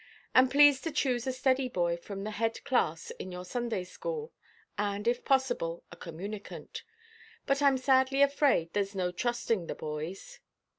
[0.33, 4.33] And please to choose a steady boy from the head–class in your Sunday school,
[4.75, 6.81] and, if possible, a communicant.
[7.45, 10.39] But Iʼm sadly afraid thereʼs no trusting the boys."